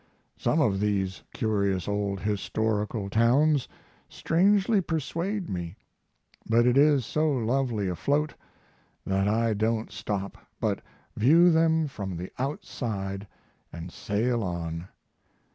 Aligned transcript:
Some 0.35 0.59
of 0.59 0.79
these 0.79 1.21
curious 1.31 1.87
old 1.87 2.21
historical 2.21 3.07
towns 3.07 3.67
strangely 4.09 4.81
persuade 4.81 5.47
me, 5.47 5.75
but 6.49 6.65
it 6.65 6.75
is 6.75 7.05
so 7.05 7.29
lovely 7.31 7.87
afloat 7.87 8.33
that 9.05 9.27
I 9.27 9.53
don't 9.53 9.91
stop, 9.91 10.39
but 10.59 10.81
view 11.15 11.51
them 11.51 11.85
from 11.87 12.17
the 12.17 12.31
outside 12.39 13.27
and 13.71 13.91
sail 13.91 14.41
on. 14.43 14.87